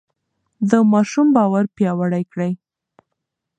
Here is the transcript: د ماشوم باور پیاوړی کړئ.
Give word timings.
د 0.69 0.71
ماشوم 0.91 1.27
باور 1.35 1.63
پیاوړی 1.75 2.23
کړئ. 2.31 2.51